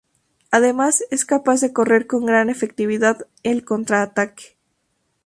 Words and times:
Además 0.49 1.03
es 1.11 1.25
capaz 1.25 1.61
de 1.61 1.73
correr 1.73 2.07
con 2.07 2.25
gran 2.25 2.49
efectividad 2.49 3.27
el 3.43 3.63
contraataque. 3.63 4.57